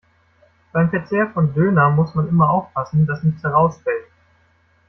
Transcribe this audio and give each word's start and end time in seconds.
Beim 0.71 0.89
Verzehr 0.89 1.29
von 1.31 1.53
Döner 1.53 1.91
muss 1.91 2.15
man 2.15 2.27
immer 2.27 2.49
aufpassen, 2.49 3.05
dass 3.05 3.21
nichts 3.21 3.43
herausfällt. 3.43 4.05